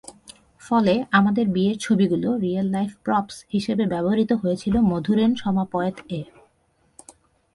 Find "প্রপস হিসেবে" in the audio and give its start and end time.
3.03-3.83